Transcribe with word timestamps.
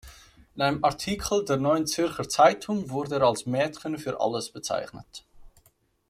In 0.55 0.63
einem 0.63 0.83
Artikel 0.83 1.45
der 1.45 1.57
Neuen 1.57 1.85
Zürcher 1.85 2.27
Zeitung 2.27 2.89
wurde 2.89 3.17
er 3.17 3.21
als 3.27 3.45
«Mädchen 3.45 3.99
für 3.99 4.19
alles» 4.19 4.49
bezeichnet. 4.49 5.23